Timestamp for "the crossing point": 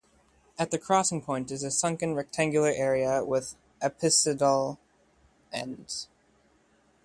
0.71-1.51